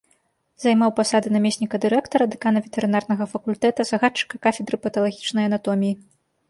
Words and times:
Займаў 0.63 0.93
пасады 0.99 1.27
намесніка 1.35 1.81
дырэктара, 1.85 2.23
дэкана 2.33 2.59
ветэрынарнага 2.65 3.23
факультэта, 3.35 3.81
загадчыка 3.95 4.35
кафедры 4.49 4.75
паталагічнай 4.89 5.43
анатоміі. 5.55 5.93